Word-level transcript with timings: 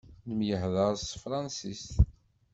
Nemyehḍaṛ 0.27 0.93
s 0.97 1.03
tefransist. 1.11 1.91